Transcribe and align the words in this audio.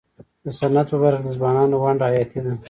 د 0.45 0.47
صنعت 0.59 0.87
په 0.91 0.97
برخه 1.03 1.21
کي 1.23 1.25
د 1.27 1.35
ځوانانو 1.37 1.75
ونډه 1.83 2.05
حیاتي 2.13 2.39
ده. 2.45 2.53